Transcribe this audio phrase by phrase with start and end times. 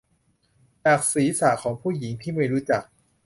[0.83, 2.83] จากศีรษะของผู้หญิงที่ไม่รู้จัก